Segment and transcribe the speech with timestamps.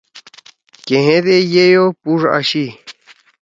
[0.85, 2.65] کنہید اے یِئی او پُوڙ آشی۔